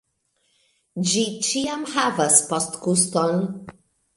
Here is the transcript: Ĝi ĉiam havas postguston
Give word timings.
Ĝi 1.09 1.21
ĉiam 1.49 1.83
havas 1.93 2.41
postguston 2.49 3.41